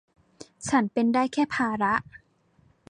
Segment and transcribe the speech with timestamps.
[0.69, 1.93] ฉันเป็นได้แค่ภาระ